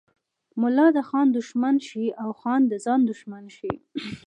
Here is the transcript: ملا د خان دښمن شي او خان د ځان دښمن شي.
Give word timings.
ملا 0.61 0.87
د 0.95 0.97
خان 1.09 1.27
دښمن 1.37 1.75
شي 1.87 2.05
او 2.21 2.29
خان 2.39 2.61
د 2.71 2.73
ځان 2.85 2.99
دښمن 3.09 3.45
شي. 3.57 3.71